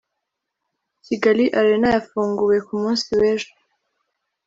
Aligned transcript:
Kigali 1.05 1.45
arena 1.59 1.87
yafunguwe 1.95 2.57
kumunsi 2.67 3.07
wejo 3.19 3.51